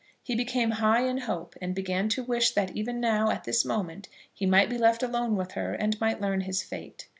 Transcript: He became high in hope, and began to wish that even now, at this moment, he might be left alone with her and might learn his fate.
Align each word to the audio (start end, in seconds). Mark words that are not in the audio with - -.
He 0.23 0.33
became 0.33 0.71
high 0.71 1.03
in 1.03 1.19
hope, 1.19 1.53
and 1.61 1.75
began 1.75 2.09
to 2.09 2.23
wish 2.23 2.55
that 2.55 2.75
even 2.75 2.99
now, 2.99 3.29
at 3.29 3.43
this 3.43 3.63
moment, 3.63 4.09
he 4.33 4.47
might 4.47 4.67
be 4.67 4.79
left 4.79 5.03
alone 5.03 5.35
with 5.35 5.51
her 5.51 5.75
and 5.75 6.01
might 6.01 6.19
learn 6.19 6.41
his 6.41 6.63
fate. 6.63 7.07